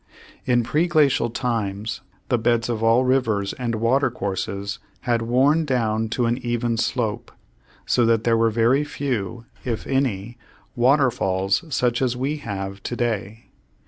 [0.45, 6.25] In preglacial times the beds of all rivers and water courses had worn down to
[6.25, 7.31] an even slope,
[7.85, 10.39] so that there were very few, if any,
[10.75, 13.51] waterfalls such as we have to day.